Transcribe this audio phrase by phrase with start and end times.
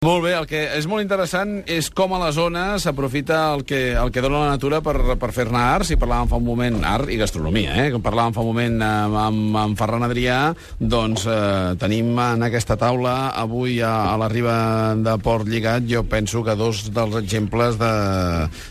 [0.00, 3.80] Molt bé, el que és molt interessant és com a la zona s'aprofita el, que,
[4.00, 7.10] el que dona la natura per, per fer-ne arts, i parlàvem fa un moment, art
[7.12, 7.90] i gastronomia, eh?
[7.92, 10.38] Com parlàvem fa un moment amb, amb, amb Ferran Adrià,
[10.80, 14.54] doncs eh, tenim en aquesta taula avui a, a la riba
[14.96, 17.92] de Port Lligat, jo penso que dos dels exemples de,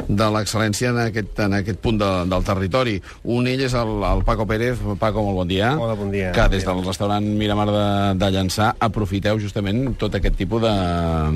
[0.09, 2.97] de l'excel·lència en, aquest, en aquest punt de, del territori.
[3.37, 4.81] Un ell és el, el Paco Pérez.
[4.97, 5.75] Paco, molt bon dia.
[5.77, 6.33] Hola, bon dia.
[6.33, 7.87] Que des del restaurant Miramar de,
[8.17, 10.75] de Llançà aprofiteu justament tot aquest tipus de,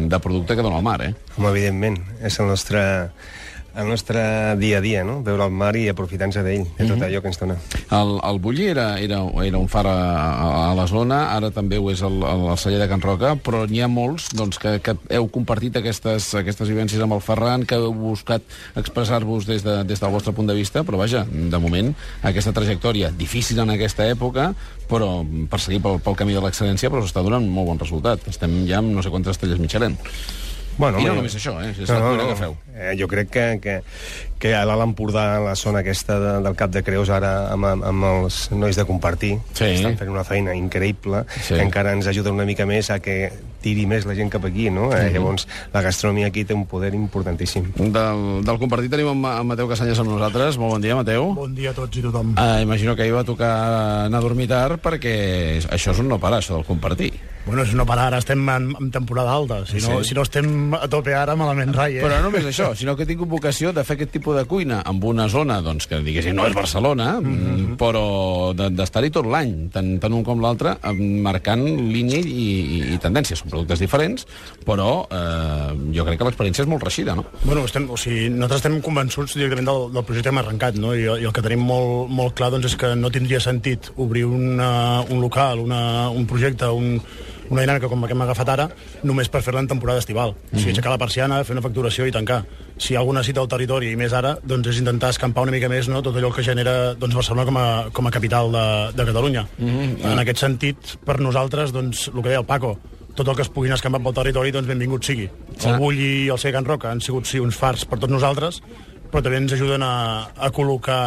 [0.10, 1.14] de producte que dona el mar, eh?
[1.38, 2.84] Home, evidentment, és el nostre,
[3.76, 5.22] el nostre dia a dia, no?
[5.26, 7.56] Veure el mar i aprofitar-nos d'ell, de tot allò que ens dona.
[7.90, 11.80] El, el Bulli era, era, era un far a, a, a la zona, ara també
[11.82, 14.76] ho és el, el, el celler de Can Roca, però n'hi ha molts doncs, que,
[14.86, 18.46] que heu compartit aquestes, aquestes vivències amb el Ferran, que heu buscat
[18.80, 23.10] expressar-vos des, de, des del vostre punt de vista, però vaja, de moment, aquesta trajectòria
[23.18, 24.52] difícil en aquesta època,
[24.90, 28.30] però per seguir pel, pel camí de l'excel·lència, però s'està donant molt bon resultat.
[28.30, 29.98] Estem ja amb no sé quantes estrelles Michelin.
[30.78, 31.72] Bueno, I no només això, eh?
[31.78, 32.56] És la cuina que feu.
[32.74, 33.76] Eh, jo crec que, que,
[34.42, 37.66] que a l'Alt Empordà, a la zona aquesta de, del Cap de Creus, ara amb,
[37.86, 39.66] amb els nois de compartir, Sí.
[39.76, 41.54] estan fent una feina increïble, Sí.
[41.56, 43.32] que encara ens ajuda una mica més a que
[43.64, 44.92] tiri més la gent cap aquí, no?
[44.94, 45.14] Eh, Mhm.
[45.14, 47.72] Llavors, la gastronomia aquí té un poder importantíssim.
[47.78, 50.58] Del, del compartit tenim en, en Mateu Casanyes amb nosaltres.
[50.58, 51.34] Molt bon dia, Mateu.
[51.34, 52.36] Bon dia a tots i tothom.
[52.38, 56.20] Uh, imagino que ahir va tocar anar a dormir tard perquè això és un no
[56.20, 57.14] parar, això del compartir.
[57.46, 59.66] Bueno, és no parar, ara estem en, en temporada alta.
[59.66, 60.10] Si no, Sí.
[60.10, 62.02] si no estem a tope ara, malament rai, eh?
[62.04, 65.02] Però no només això, sinó que tinc vocació de fer aquest tipus de cuina en
[65.04, 67.76] una zona, doncs, que diguéssim no és Barcelona, mm -hmm.
[67.78, 70.78] però de- d'estar-hi tot l'any, tant, tant un com l'altre,
[71.22, 73.44] marcant línia i, i, i tendències.
[73.54, 74.28] Productes diferents,
[74.68, 77.28] però eh, jo crec que l'experiència és molt reixida, no?
[77.44, 80.96] Bueno, estem, o sigui, nosaltres estem convençuts directament del, del projecte que hem arrencat, no?
[80.96, 84.26] I, i el que tenim molt, molt clar doncs, és que no tindria sentit obrir
[84.26, 86.98] una, un local, una, un projecte, un,
[87.50, 88.68] una dinàmica com la que hem agafat ara,
[89.04, 90.34] només per fer-la en temporada estival.
[90.34, 92.44] O sigui, aixecar la persiana, fer una facturació i tancar.
[92.82, 95.90] Si algú necessita el territori, i més ara, doncs és intentar escampar una mica més
[95.92, 96.02] no?
[96.06, 98.66] tot allò que genera doncs, Barcelona com a, com a capital de,
[98.98, 99.46] de Catalunya.
[99.58, 100.12] Mm -hmm.
[100.14, 102.78] En aquest sentit, per nosaltres, doncs, el que deia el Paco,
[103.16, 105.28] tot el que es puguin escampar pel territori, doncs benvingut sigui.
[105.64, 108.62] El Bull i el Ser Can Roca han sigut sí, uns fars per tots nosaltres,
[109.14, 109.94] però també ens ajuden a,
[110.34, 110.98] a, col·locar,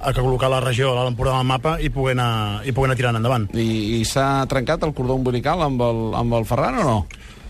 [0.00, 2.98] a col·locar la regió, a l'Alt Empordà al mapa i poder anar, i poder anar
[3.00, 3.50] tirant endavant.
[3.52, 3.68] I,
[3.98, 6.98] i s'ha trencat el cordó umbilical amb el, amb el Ferran o no?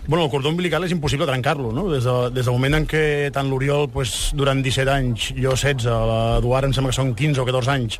[0.07, 1.87] Bueno, el cordó umbilical és impossible trencar-lo, no?
[1.89, 5.87] Des, de, des del moment en què tant l'Oriol, pues, durant 17 anys, jo 16,
[5.87, 7.97] l'Eduard em sembla que són 15 o 14 anys,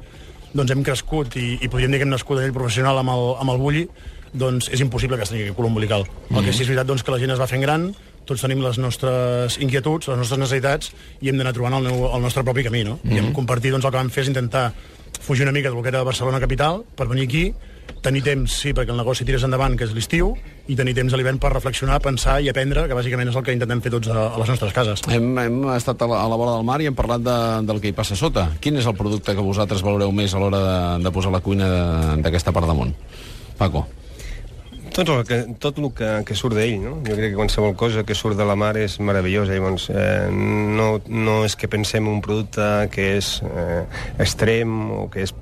[0.51, 3.25] doncs hem crescut i, i podríem dir que hem nascut a nivell professional amb el,
[3.41, 3.87] amb el Bulli,
[4.37, 6.05] doncs és impossible que es tingui cordó umbilical.
[6.31, 7.89] El que sí és veritat doncs, que la gent es va fent gran,
[8.25, 10.91] tots tenim les nostres inquietuds, les nostres necessitats,
[11.21, 12.99] i hem d'anar trobant el, meu, el nostre propi camí, no?
[13.05, 14.67] I hem compartit, doncs, el que vam fer és intentar
[15.21, 17.45] fugir una mica del que era Barcelona capital per venir aquí,
[18.05, 20.31] tenir temps, sí, perquè el negoci tires endavant, que és l'estiu,
[20.69, 23.55] i tenir temps a l'hivern per reflexionar, pensar i aprendre, que bàsicament és el que
[23.55, 25.01] intentem fer tots a, a les nostres cases.
[25.09, 27.81] Hem, hem estat a la, a la vora del mar i hem parlat de, del
[27.81, 28.47] que hi passa sota.
[28.61, 31.69] Quin és el producte que vosaltres valoreu més a l'hora de, de posar la cuina
[32.21, 32.93] d'aquesta part damunt?
[33.57, 33.85] Paco.
[34.95, 36.93] Tot el que, tot el que, que surt d'ell, no?
[37.03, 39.51] Jo crec que qualsevol cosa que surt de la mar és meravellosa.
[39.51, 42.63] Llavors, eh, no, no és que pensem en un producte
[42.93, 43.81] que és eh,
[44.23, 45.35] extrem o que és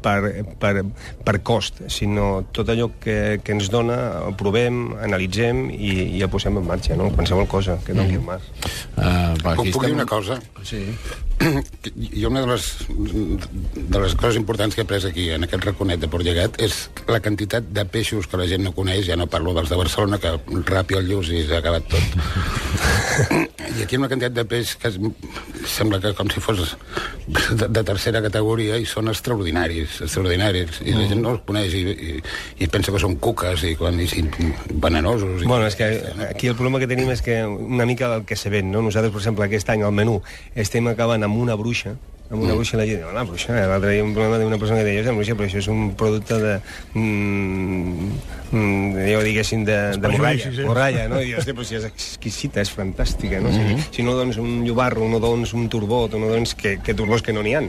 [0.00, 0.84] per, per,
[1.26, 3.98] per cost, sinó tot allò que, que ens dona,
[4.28, 7.10] ho provem, analitzem i, i el posem en marxa, no?
[7.16, 8.40] Qualsevol cosa que doni el mar.
[8.94, 10.40] Uh, va, Puc, aquí puc dir una cosa?
[10.62, 10.82] Sí.
[12.20, 12.66] Jo una de les,
[13.74, 16.82] de les coses importants que he après aquí, en aquest raconet de Port Llegat, és
[17.08, 20.20] la quantitat de peixos que la gent no coneix, ja no parlo dels de Barcelona,
[20.20, 20.36] que
[20.68, 22.99] ràpid el lluç i s'ha acabat tot.
[23.78, 24.98] I aquí hi ha una quantitat de peix que es,
[25.70, 26.76] sembla que com si fos
[27.28, 30.80] de, de tercera categoria i són extraordinaris, extraordinaris.
[30.84, 32.14] I la gent no els coneix i, i,
[32.64, 34.50] i pensa que són cuques i, quan, i, i
[34.82, 35.44] venenosos.
[35.44, 35.90] I, Bueno, és que
[36.28, 38.82] aquí el problema que tenim és que una mica el que se ven, no?
[38.86, 40.20] Nosaltres, per exemple, aquest any al menú
[40.54, 41.96] estem acabant amb una bruixa,
[42.30, 44.80] amb una bruixa la gent diu, la bruixa, eh, l'altre dia un problema d'una persona
[44.80, 46.52] que deia, és una bruixa, però això és un producte de...
[46.94, 48.10] Mm,
[48.52, 50.66] mm, jo diguéssim, de, de morralla, sí.
[50.66, 51.18] morralla, no?
[51.20, 53.50] I dius, "Hosti, però si és exquisita, és fantàstica, no?
[53.50, 57.22] si, si no dones un llobarro, no dones un turbot, no dones que, que turbos
[57.26, 57.64] que no n'hi ha.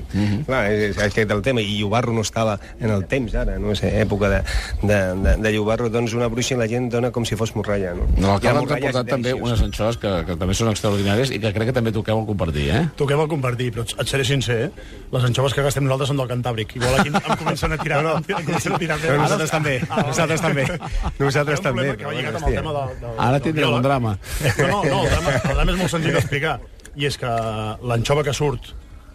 [0.46, 3.74] Clar, és, és aquest el tema, i llobarro no estava en el temps ara, no?
[3.74, 4.44] És època de,
[4.84, 7.96] de, de, de llobarro, doncs una bruixa i la gent dona com si fos morralla,
[7.98, 8.06] no?
[8.18, 11.34] No, la ens ha morralla és portat també unes anxoves que, que també són extraordinàries
[11.34, 12.84] i que crec que també toqueu al compartir, eh?
[13.00, 14.72] Toquem el compartir, però et seré sincer, eh?
[15.12, 16.76] Les anxoves que gastem nosaltres són del Cantàbric.
[16.80, 18.38] Igual aquí em comencen a tirar, no, no.
[18.38, 20.66] em comencen a tirar Però nosaltres també, Ah, nosaltres també.
[21.20, 21.88] Nosaltres també.
[21.94, 23.82] problema que va però lligat bueno, amb el tema del, del, Ara del tindrem un
[23.88, 24.18] drama.
[24.58, 26.58] No, no, no, el drama, el drama és molt senzill d'explicar.
[26.96, 27.32] I és que
[27.88, 28.74] l'anxova que surt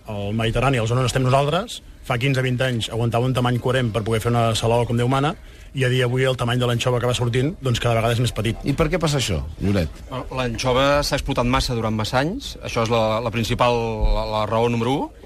[0.09, 3.89] al Mediterrani, a la zona on estem nosaltres, fa 15-20 anys aguantava un tamany coherent
[3.93, 5.35] per poder fer una saló com Déu mana,
[5.77, 8.21] i a dia d'avui el tamany de l'anxova que va sortint doncs cada vegada és
[8.23, 8.56] més petit.
[8.65, 9.91] I per què passa això, Lloret?
[10.32, 13.75] L'anxova s'ha explotat massa durant massa anys, això és la, la principal,
[14.15, 15.25] la, la raó número 1,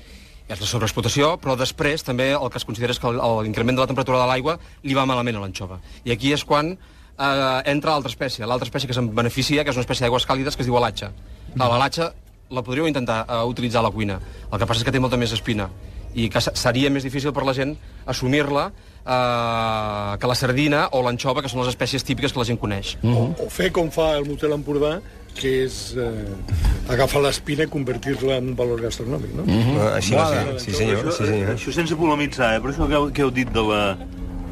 [0.50, 3.90] és la sobreexplotació, però després també el que es considera és que l'increment de la
[3.90, 5.78] temperatura de l'aigua li va malament a l'anxova.
[6.04, 9.78] I aquí és quan eh, entra l'altra espècie, l'altra espècie que se'n beneficia, que és
[9.78, 11.12] una espècie d'aigües càlides que es diu alatxa.
[11.54, 12.10] La latxa
[12.50, 14.18] la podríeu intentar uh, utilitzar a la cuina.
[14.50, 15.70] El que passa és que té molta més espina
[16.18, 17.76] i que seria més difícil per la gent
[18.10, 22.58] assumir-la uh, que la sardina o l'anxova, que són les espècies típiques que la gent
[22.58, 22.96] coneix.
[23.02, 23.34] Mm -hmm.
[23.38, 25.00] o, o fer com fa el Motel Empordà,
[25.36, 29.44] que és eh, agafar l'espina i convertir-la en un valor gastronòmic, no?
[29.44, 29.80] Mm -hmm.
[29.80, 31.04] ah, així va ser, sí senyor.
[31.04, 31.54] Això, sí, senyor.
[31.54, 32.60] això sense polemitzar, eh?
[32.60, 33.96] però això que heu, que heu dit de la,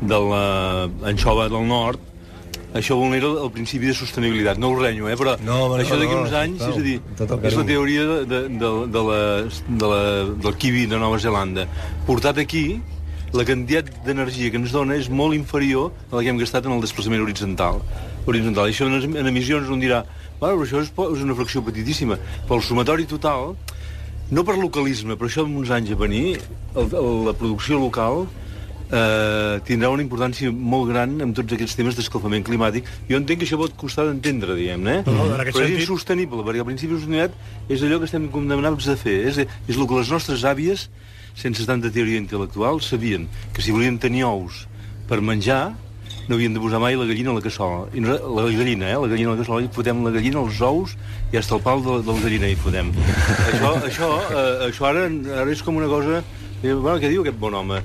[0.00, 1.98] de l'anxova del nord,
[2.75, 4.58] això vulnera el, el principi de sostenibilitat.
[4.58, 5.16] No ho renyo, eh?
[5.16, 7.00] però no, això d'aquí no, uns anys, no, és a dir,
[7.42, 9.20] és la teoria de, de, de, de la,
[9.69, 10.02] de la,
[10.44, 11.66] del kiwi de Nova Zelanda.
[12.06, 12.80] Portat aquí,
[13.32, 16.76] la quantitat d'energia que ens dona és molt inferior a la que hem gastat en
[16.76, 17.82] el desplaçament horitzontal.
[18.28, 18.69] horitzontal.
[18.69, 20.04] I això en, en emissions un dirà,
[20.40, 22.19] bueno, però això és, és una fracció petitíssima.
[22.46, 23.55] Però el sumatori total,
[24.31, 26.38] no per localisme, però això en uns anys a venir,
[26.75, 28.26] el, el, la producció local
[28.90, 32.87] eh, tindrà una importància molt gran en tots aquests temes d'escalfament climàtic.
[33.11, 35.02] Jo entenc que això pot costar d'entendre, diguem-ne, eh?
[35.08, 38.08] No, en aquest però és sentit- insostenible, perquè el principi de sostenibilitat és allò que
[38.11, 39.19] estem condemnats a fer.
[39.32, 40.88] És, és el que les nostres àvies,
[41.38, 44.64] sense tanta teoria intel·lectual, sabien que si volien tenir ous
[45.08, 45.73] per menjar,
[46.28, 47.86] no havien de posar mai la gallina a la cassola.
[47.96, 48.96] I no, la gallina, eh?
[49.00, 50.96] La gallina a la cassola, i fotem la gallina, els ous,
[51.32, 52.92] i hasta el pal del, del galliner hi fotem.
[53.52, 55.06] això, això, eh, això ara,
[55.42, 56.22] ara és com una cosa...
[56.58, 57.76] Eh, bueno, què diu aquest bon home?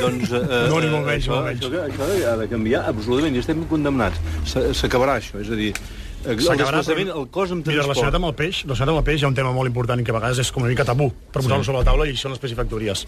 [0.00, 1.40] doncs, eh, No, ni eh, molt menys, això.
[1.50, 4.20] Això, això ha de canviar absolutament, i estem condemnats.
[4.46, 5.72] S'a- S'acabarà això, és a dir,
[6.30, 8.18] el S'acabarà, el cos amb Mira, relacionat transport...
[8.20, 10.16] amb el peix, relacionat amb el peix hi ha un tema molt important que a
[10.20, 13.06] vegades és com una mica tabú per posar-lo sobre la taula i són les piscifactories.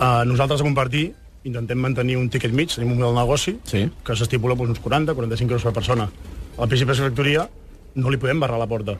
[0.00, 1.10] Uh, nosaltres a compartir
[1.44, 3.90] intentem mantenir un tiquet mig, tenim un model de negoci Sí.
[4.04, 6.10] que s'estipula doncs, uns 40, 45 euros per persona.
[6.58, 7.48] A la peix i piscifactoria
[7.94, 8.98] no li podem barrar la porta.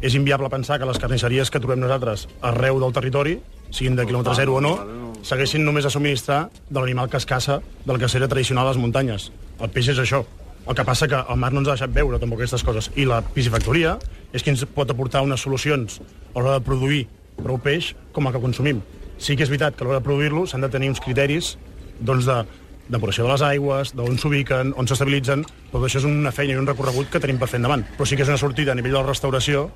[0.00, 3.40] És inviable pensar que les carnisseries que trobem nosaltres arreu del territori,
[3.70, 4.74] siguin de quilòmetre zero o no,
[5.22, 9.30] segueixin només a subministrar de l'animal que es caça del cacera tradicional a les muntanyes.
[9.60, 10.24] El peix és això.
[10.66, 12.90] El que passa que el mar no ens ha deixat veure tampoc aquestes coses.
[12.96, 13.98] I la piscifactoria
[14.32, 16.00] és qui ens pot aportar unes solucions
[16.34, 17.06] a l'hora de produir
[17.36, 18.80] prou peix com el que consumim.
[19.18, 21.56] Sí que és veritat que a l'hora de produir-lo s'han de tenir uns criteris
[22.00, 22.44] doncs, de
[22.92, 25.42] depuració de les aigües, d'on s'ubiquen, on s'estabilitzen,
[25.72, 27.82] tot això és una feina i un recorregut que tenim per fer endavant.
[27.96, 29.66] Però sí que és una sortida a nivell de la restauració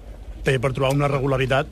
[0.44, 1.68] també per trobar una regularitat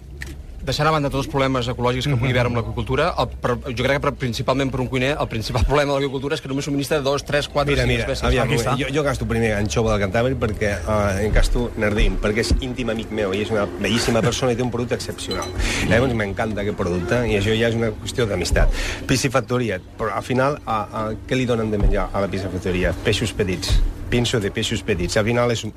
[0.68, 4.02] Deixant a banda tots els problemes ecològics que pugui haver amb l'agricultura, jo crec que
[4.04, 7.24] per, principalment per un cuiner, el principal problema de l'agricultura és que només subministra dos,
[7.24, 8.26] tres, quatre, Mira, cinc mira, espècies.
[8.28, 8.74] aviam, Aquí està.
[8.76, 12.92] jo, jo gasto primer anxova del Cantàbria perquè uh, en gasto Nardim, perquè és íntim
[12.92, 15.48] amic meu i és una bellíssima persona i té un producte excepcional.
[15.88, 18.76] Llavors m'encanta aquest producte i això ja és una qüestió d'amistat.
[19.08, 22.92] Piscifactoria, però al final a, a, què li donen de menjar a la piscifactoria?
[23.08, 23.78] Peixos petits
[24.08, 25.18] pinso de peixos petits.
[25.20, 25.72] Al final és un,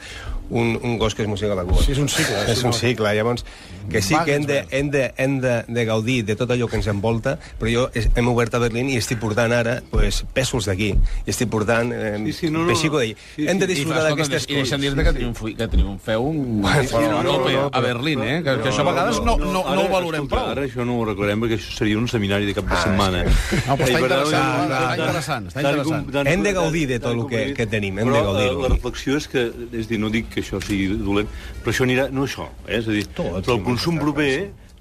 [0.51, 1.81] un, un gos que es mossega la cua.
[1.81, 2.77] Sí, és un cicle, És sí, un no.
[2.77, 3.13] cicle.
[3.15, 3.45] Llavors,
[3.89, 6.75] que sí que hem de, hem de, hem de, de gaudir de tot allò que
[6.77, 10.67] ens envolta, però jo es- hem obert a Berlín i estic portant ara pues, pèsols
[10.69, 10.91] d'aquí.
[11.25, 12.67] I estic portant eh, Sí, sí, no, no.
[12.67, 13.15] peixico d'ahir.
[13.35, 13.73] Sí, hem de sí.
[13.73, 14.81] disfrutar d'aquestes I deixa'm coses.
[14.81, 18.41] dir-te que, triomfi, que triomfeu bueno, sí, no, no, no, a Berlín, eh?
[18.43, 20.51] Que, que això a vegades no, no, no, ho valorem prou.
[20.51, 23.23] Ara això no ho arreglarem perquè això seria un seminari de cap de Ah, setmana.
[23.71, 27.65] No, però està interessant, està interessant, està Hem de gaudir de tot el que- que
[27.67, 28.59] tenim, hem de Però, gaudir-ho.
[28.59, 31.29] eh, La reflexió és que, és dir, no dic que això sigui dolent,
[31.61, 32.09] però això anirà...
[32.13, 32.79] No això, eh?
[32.79, 34.31] és a dir, Tot, però el consum proper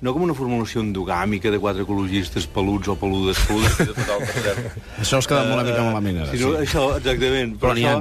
[0.01, 4.25] no com una formulació endogàmica de quatre ecologistes peluts o peludes, peludes i de tot
[4.33, 4.63] cert.
[5.03, 6.33] Això has quedat molt una mica malament, ara.
[6.33, 6.65] Sinó, Sí.
[6.65, 7.59] Això, exactament.
[7.61, 8.01] Però n'hi això.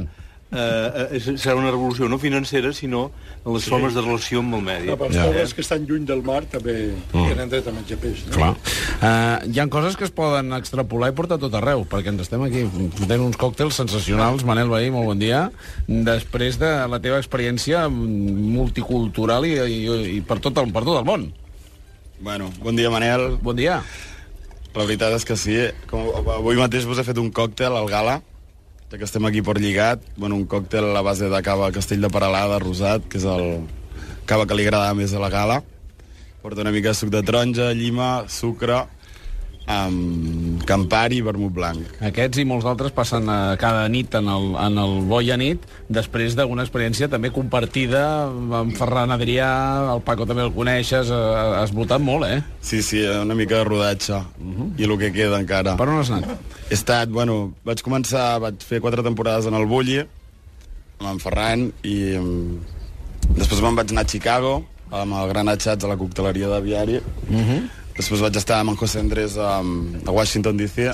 [0.51, 3.11] Eh, eh, serà una revolució no financera, sinó
[3.45, 3.69] en les sí.
[3.69, 4.87] formes de relació amb el medi.
[4.89, 5.25] Però pels Ja.
[5.27, 8.25] pobles que estan lluny del mar també tenen dret a menjar peix.
[8.27, 8.33] No?
[8.35, 8.51] Clar.
[8.99, 12.41] Uh, hi ha coses que es poden extrapolar i portar tot arreu, perquè ens estem
[12.43, 12.65] aquí
[12.97, 14.43] fotent uns còctels sensacionals.
[14.43, 15.51] Manel Bahí, molt bon dia.
[15.87, 19.79] Després de la teva experiència multicultural i, i,
[20.17, 21.29] i per, tot el, per tot el món.
[22.19, 23.37] Bueno, bon dia, Manel.
[23.41, 23.81] Bon dia.
[24.75, 25.55] La veritat és que sí.
[25.89, 28.19] Com, avui mateix vos he fet un còctel al Gala,
[28.89, 30.01] ja que estem aquí per lligat.
[30.17, 33.67] Bueno, un còctel a base de cava castell de Paralada, rosat, que és el
[34.25, 35.59] cava que li agrada més a la Gala.
[36.41, 38.85] Porta una mica de suc de taronja, llima, sucre,
[39.69, 41.91] amb campari i vermut blanc.
[42.05, 46.33] Aquests i molts altres passen uh, cada nit en el, en el Boia nit, després
[46.37, 49.49] d'una experiència també compartida amb Ferran Adrià,
[49.93, 52.41] el Paco també el coneixes, uh, has votat molt, eh?
[52.65, 54.17] Sí, sí, una mica de rodatge.
[54.41, 54.69] Uh -huh.
[54.77, 55.77] I el que queda encara.
[55.77, 56.39] Per on has anat?
[56.69, 59.99] He estat, bueno, vaig començar, vaig fer quatre temporades en el Bulli,
[60.99, 62.59] amb en Ferran, i um,
[63.35, 66.95] després me'n vaig anar a Chicago, amb el Gran Atxats a la cocteleria de Viari.
[67.29, 67.69] Uh -huh.
[67.99, 70.89] Després vaig estar amb en José Andrés a, a Washington, D.C.,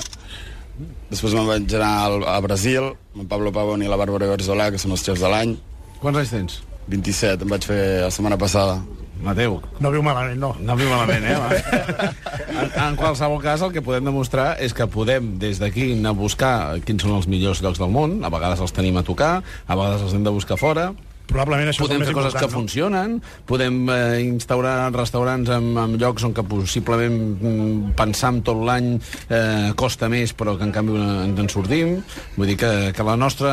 [1.08, 4.68] Després me'n vaig anar al, a Brasil, amb en Pablo Pavón i la Bàrbara Berzola,
[4.74, 5.54] que són els xefs de l'any.
[6.02, 6.58] Quants anys tens?
[6.92, 8.76] 27, em vaig fer la setmana passada.
[9.24, 9.56] Mateu.
[9.80, 10.50] No viu malament, no.
[10.60, 11.36] No viu malament, eh?
[11.40, 12.10] Va.
[12.56, 16.18] En, en qualsevol cas, el que podem demostrar és que podem, des d'aquí, anar a
[16.18, 16.52] buscar
[16.84, 18.18] quins són els millors llocs del món.
[18.26, 20.90] A vegades els tenim a tocar, a vegades els hem de buscar fora.
[21.26, 22.52] Probablement això Podem és fer coses que no?
[22.54, 23.16] funcionen,
[23.50, 28.92] podem eh, instaurar restaurants en, en llocs on que possiblement mm, pensar en tot l'any
[29.28, 31.96] eh, costa més, però que en canvi eh, ens en sortim.
[32.36, 33.52] Vull dir que, que la nostra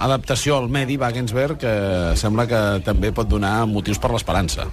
[0.00, 4.68] adaptació al medi Wagensberg eh, sembla que també pot donar motius per l'esperança.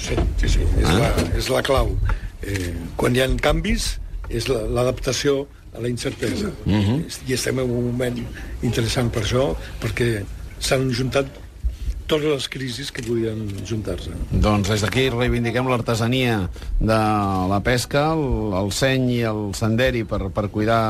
[0.00, 1.90] Sí, sí, sí, és, la, és la clau.
[2.46, 3.96] Eh, quan hi ha canvis,
[4.30, 5.42] és la- l'adaptació
[5.74, 6.48] a la incertesa.
[6.66, 8.16] I estem en un moment
[8.66, 9.50] interessant per això,
[9.82, 10.20] perquè
[10.60, 11.26] s'han juntat
[12.10, 13.38] totes les crisis que podien
[13.68, 14.12] juntar-se.
[14.32, 16.48] Doncs des d'aquí reivindiquem l'artesania
[16.80, 16.98] de
[17.50, 20.80] la pesca, el, el seny i el senderi per, per cuidar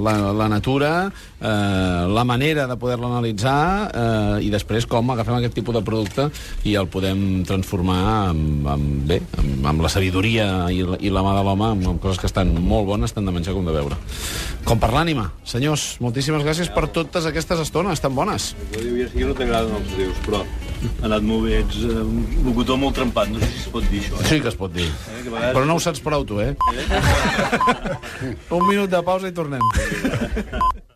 [0.00, 0.92] la, la natura,
[1.40, 3.58] eh, la manera de poder-la analitzar
[3.92, 6.28] eh, i després com agafem aquest tipus de producte
[6.68, 8.00] i el podem transformar
[8.32, 11.88] amb, amb, bé, amb, amb la sabidoria i la, i la mà de l'home amb,
[11.94, 14.00] amb coses que estan molt bones, tant de menjar com de beure.
[14.64, 15.28] Com per l'ànima.
[15.48, 18.52] Senyors, moltíssimes gràcies per totes aquestes estones tan bones.
[18.72, 20.44] Jo diria que no t'agraden els déus, però
[21.00, 21.58] ha anat molt bé.
[21.62, 24.20] Ets eh, un locutor molt trempat, no sé si es pot dir això.
[24.20, 24.28] Eh?
[24.30, 24.88] Sí que es pot dir.
[24.88, 26.54] a vegades- Però no ho saps prou, tu, eh?
[28.56, 29.62] Un minut de pausa i tornem.